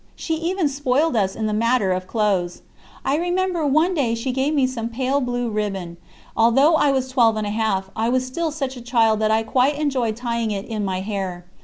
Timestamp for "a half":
7.45-7.91